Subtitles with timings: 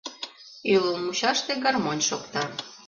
[0.73, 2.43] Ӱлыл мучаште гармонь шокта.